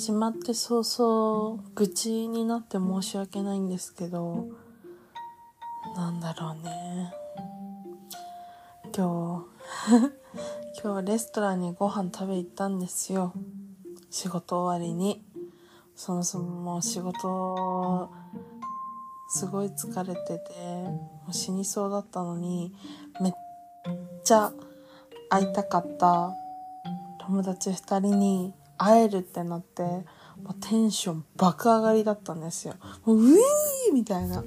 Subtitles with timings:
[0.00, 4.46] 始まって早々愚痴になって申し訳ないんですけど
[5.94, 7.12] なんだろうね。
[8.96, 9.44] 今
[9.90, 13.34] 日 今日レストランにご飯食べ行ったんですよ。
[14.08, 15.22] 仕事終わりに。
[15.94, 18.08] そもそももう仕事
[19.28, 20.52] すごい疲れてて
[20.88, 22.74] もう死にそうだったのに
[23.20, 23.32] めっ
[24.24, 24.50] ちゃ
[25.28, 26.32] 会いたかった
[27.18, 32.74] 友達2人に会えるってなってもうテンション爆上がりだったんですよ。
[33.04, 34.42] もうウィーみたいな。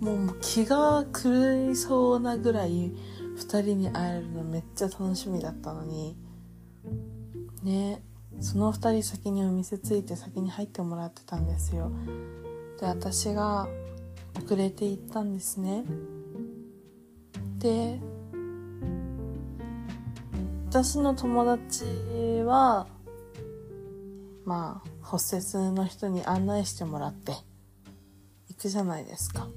[0.00, 2.92] もう気が狂いそうなぐらい
[3.36, 6.16] 2人に会えるのめっちゃ楽しみだったのに。
[7.62, 8.02] ね
[8.40, 11.90] その2人先にお店着いて先に入ってもらってたんですよ。
[12.78, 13.66] で私が
[14.42, 15.84] 遅れて行ったんですね。
[17.58, 18.00] で
[20.68, 21.84] 私の友達
[22.44, 22.86] は
[24.44, 27.32] まあホステスの人に案内してもらって
[28.48, 29.48] 行くじゃないですか。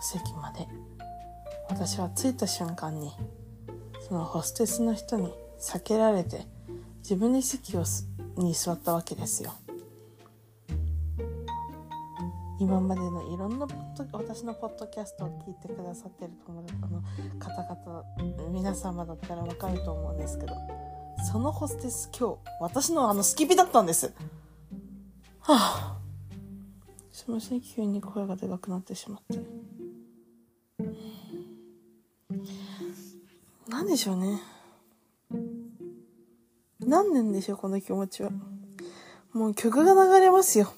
[0.00, 0.66] 席まで。
[1.68, 3.10] 私は着いた瞬間に
[4.06, 6.46] そのホステスの人に避けられて
[6.98, 7.84] 自分で席を
[8.36, 9.54] に座ったわけですよ。
[12.60, 17.02] 今までのいろんなポッド私のポッドキャストを聞いてくださってる友達の
[17.38, 20.54] 方々皆様だったらわかると思うんですけど
[21.34, 24.14] そのホステス今日私のあのスキピだったんです。
[25.40, 25.98] はあ。
[27.10, 29.40] すいません急に声がでかくなってしまって。
[33.68, 34.40] 何でしょうね。
[36.78, 38.30] 何年でしょうこの気持ちは。
[39.32, 40.72] もう曲が流れますよ。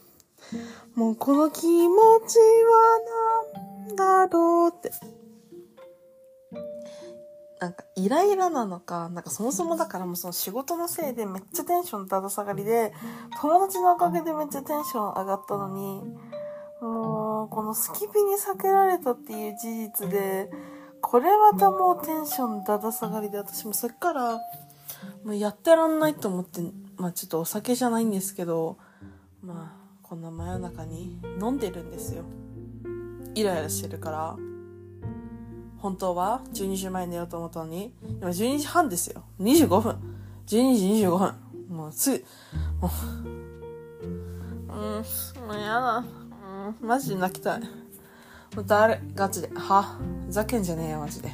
[0.94, 1.90] もうこの気持
[2.26, 4.90] ちは何だろうって。
[7.60, 12.92] なんかイライラなのか、なんかそもそもだからもうその仕事のせいでめっちゃテンションだだ下がりで、
[13.40, 16.02] 友達のおかげでめっちゃテンション上がったのに、
[16.82, 20.50] もうこのスキピに避けられたっていう事実で、
[21.00, 24.34] これまたもうテンションだだ下がりで、私もそっから
[25.24, 26.60] もうやってらんないと思って、
[26.96, 28.76] まあちょっとお酒じゃないんですけど、
[29.42, 32.24] まあこんな真夜中に飲んでるんですよ。
[33.34, 34.36] イライラしてるから
[35.86, 39.22] 本当は12時前に寝ようと思ったのに今12時半ですよ。
[39.40, 39.96] 25分。
[40.48, 41.34] 12時25分。
[41.68, 42.24] もうつい。
[42.80, 42.90] も
[43.24, 43.28] う
[44.68, 45.98] うんもうやだ。
[45.98, 47.60] うんマジで泣きたい。
[47.60, 47.66] も
[48.62, 49.50] う誰ガチで。
[49.54, 51.30] はふざけんじゃねえよマジで。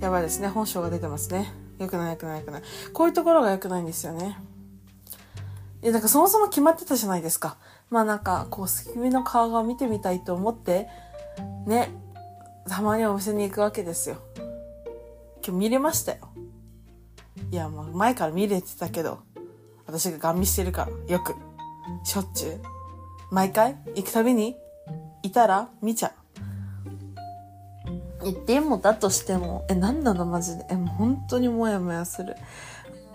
[0.00, 0.48] やばいですね。
[0.48, 1.52] 本性が出てますね。
[1.78, 2.62] よくないよくないよくない。
[2.92, 4.36] こういうところがよくないんですよね。
[5.80, 7.56] いや、なんかそもそも決まってたじゃないですか。
[7.88, 10.88] まあなんか、こう、すきみの顔が見てみたいと思って、
[11.66, 11.88] ね、
[12.68, 14.16] たまにお店に行くわけですよ。
[15.44, 16.18] 今日見れましたよ。
[17.50, 19.20] いや、もう前から見れてたけど、
[19.86, 21.34] 私がガン見してるから、よく。
[22.04, 22.60] しょっちゅう。
[23.30, 24.56] 毎回行くたびに
[25.22, 26.12] いたら見ちゃ
[28.22, 28.46] う。
[28.46, 30.66] でもだとしても、え、なんなのマジで？
[30.70, 32.36] え、もう本当にモヤモヤする。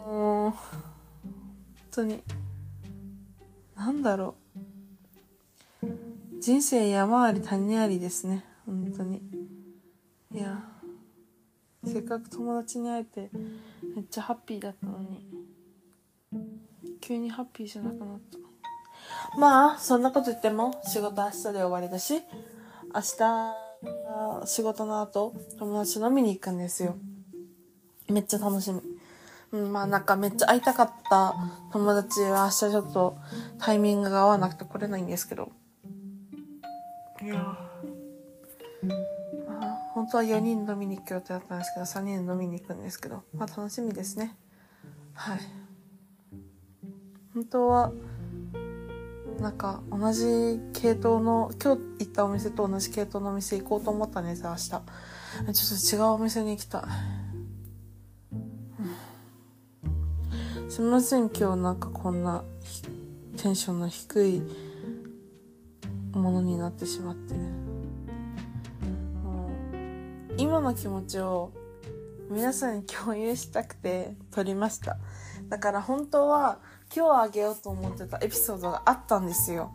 [0.05, 0.55] もう、本
[1.91, 2.23] 当に。
[3.77, 4.35] なんだろ
[5.83, 5.87] う。
[6.41, 8.43] 人生山あり谷ありですね。
[8.65, 9.21] 本当に。
[10.31, 10.63] いや、
[11.85, 13.29] せっかく友達に会えて、
[13.95, 15.25] めっちゃハッピーだったのに。
[17.01, 19.39] 急にハッピーじゃなくなった。
[19.39, 22.15] まあ、そんなこと言っても、仕事明日で終わりだし、
[22.93, 26.95] 明日、仕事の後、友達飲みに行くんですよ。
[28.09, 28.81] めっちゃ楽しみ。
[29.51, 31.33] うん、まあなんかめっちゃ会いたかった
[31.71, 33.17] 友達は明日ちょっと
[33.59, 35.51] タイミングが合わなくて来れないんですけど。
[37.21, 37.64] いやまあ、
[40.05, 44.37] 本当は4人飲みに行く予定だったんですけど、3人飲みに行くんですけど、まあ楽しみですね。
[45.15, 45.39] はい。
[47.33, 47.91] 本当は、
[49.39, 54.69] なんか同じ系統の、今日行ったお店と同じ系統のお店行こうと思ったんですよ、明日。
[54.69, 54.83] ちょっ
[55.89, 56.81] と違うお店に行きたい。
[60.69, 62.43] すみません今日なんかこんな
[63.37, 64.43] テンションの低い
[66.13, 67.74] ものになってしまっても
[70.59, 71.51] う今の気持ちを
[72.29, 74.97] 皆さんに共有したくて撮りました。
[75.49, 76.59] だから本当は
[76.95, 79.73] 今日あげようと思ってたエピソードがあったんですよ。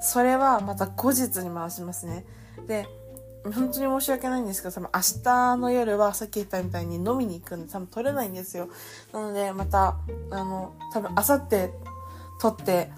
[0.00, 2.24] それはまた後日に回しますね。
[2.68, 2.86] で
[3.42, 8.68] 本当に申し訳ないんですけど、多分明日の夜はさっき言ったみたいに飲みに行くんで多分撮れないんですよ。
[9.12, 9.96] なのでまた、
[10.30, 11.70] あの、多分明後日
[12.40, 12.92] 撮って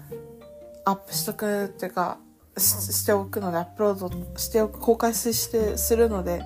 [0.85, 2.19] アップしとくっていうか、
[2.57, 2.61] し
[2.93, 6.43] しておくので、アップロードしておく、公開して、するので、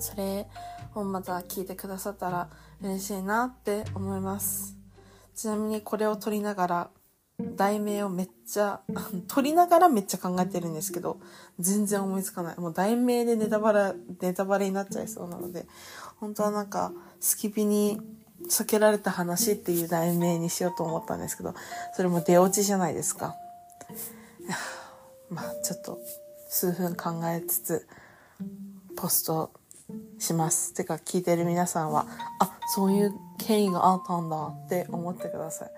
[0.00, 0.46] それ
[0.94, 2.48] をまた聞いてくださったら
[2.82, 4.76] 嬉しいなって思います。
[5.34, 6.90] ちなみにこれを撮りながら、
[7.56, 8.80] 題名をめっちゃ、
[9.28, 11.18] 撮りながらめっちゃ考えてるんですけど、
[11.58, 12.58] 全然思いつかない。
[12.58, 15.66] もう題名でネタバレ、ネタバレになっちゃいそうなので、
[16.16, 18.00] 本当はなんか、スキピに
[18.48, 21.54] 避けられた話っていう題名にしようと思ったんですけど、
[21.94, 23.34] それも出落ちじゃないですか。
[25.30, 25.98] まあ、ちょっと、
[26.48, 27.88] 数分考えつつ、
[28.96, 29.50] ポスト
[30.18, 30.74] します。
[30.74, 32.06] てか、聞いてる皆さんは、
[32.38, 35.70] あ、そういう経緯があったんだって思ってください。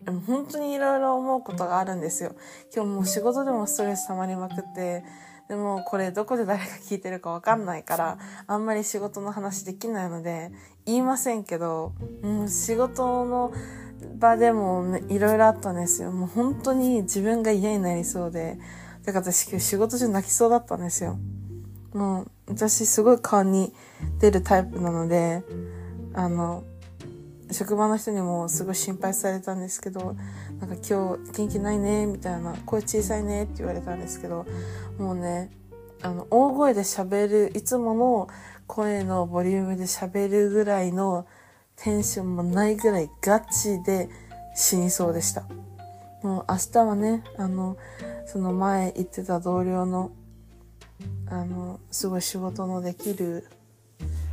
[0.00, 2.32] うん、でも本当にいろいろ思うことがあるんですよ。
[2.74, 5.04] 今日もう仕事でもストレス溜まりまくって、
[5.48, 10.52] でもこれどこで誰が聞いてるかわかんないから、あんまり仕事の話できないので、
[10.86, 11.92] 言いませんけど、
[12.22, 13.52] うん、仕事の
[14.18, 16.12] 場でもいろいろあったんですよ。
[16.12, 18.58] もう本当に自分が嫌になりそうで、
[19.04, 21.18] だから私今日仕事中泣きそうだったんですよ。
[21.92, 23.72] もう私すごい顔に
[24.18, 25.42] 出るタイプなので、
[26.14, 26.64] あの、
[27.52, 30.16] 職場の人にもすごい心配されたんですけど、
[30.60, 34.46] なんか今日元気ないね、みたいな、声小さいねって言われたんですけど、
[34.98, 35.50] もうね、
[36.02, 38.28] あの、大声で喋る、いつもの
[38.66, 41.26] 声のボリュームで喋るぐらいの
[41.76, 44.08] テンションもないぐらいガチで
[44.54, 45.42] 死にそうでした。
[46.22, 47.76] もう明日はね、あの、
[48.26, 50.12] その前行ってた同僚の、
[51.30, 53.46] あの、すごい仕事のできる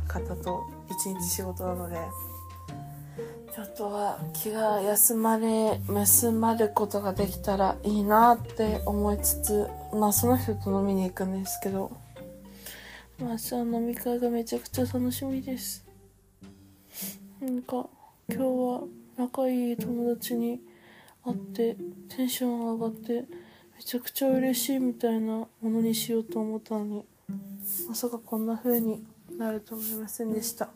[0.08, 1.96] 方と一日仕事なので、
[3.54, 11.92] ちょっとは気が休まれ、休まることができたらいいなって思いつつ、まあその人と飲みに行くんですけど、
[13.20, 15.86] まあ明日飲み会がめちゃくちゃ楽しみです。
[17.40, 17.88] なんか
[18.28, 18.82] 今日は
[19.16, 20.60] 仲いい友達に
[21.24, 21.76] 会って
[22.08, 23.24] テンション上がって
[23.78, 27.04] めちゃくちゃ嬉しいみたいなものにしようと思ったのに
[27.88, 29.04] まさかこんな風に
[29.38, 30.68] なると思いませんでした。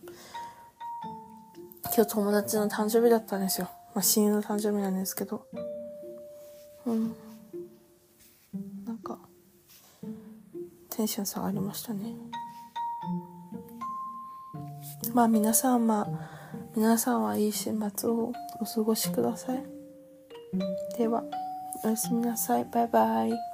[1.95, 3.69] 今日友達の誕生日だったんですよ。
[3.95, 5.47] まあ、親友の誕生日なんですけど。
[6.87, 7.15] うん。
[8.85, 9.19] なんか、
[10.91, 12.15] テンション下がりましたね。
[15.13, 16.09] まあ皆さんは、
[16.77, 19.65] 皆さんはいい週末をお過ごしください。
[20.97, 21.25] では、
[21.85, 22.65] おやすみなさい。
[22.65, 23.52] バイバイ。